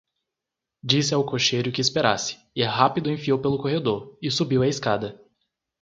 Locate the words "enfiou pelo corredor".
3.11-4.17